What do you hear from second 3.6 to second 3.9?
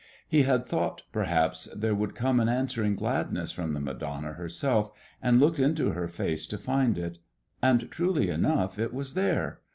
the